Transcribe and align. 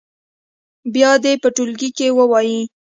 بیا 0.93 1.11
دې 1.23 1.31
یې 1.35 1.41
په 1.43 1.49
ټولګي 1.55 1.89
کې 1.97 2.07
ووایي. 2.17 2.59